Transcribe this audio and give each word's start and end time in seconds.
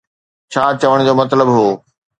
ڇا 0.51 0.63
چوڻ 0.81 0.97
جو 1.07 1.13
مطلب 1.21 1.47
هو. 1.55 1.67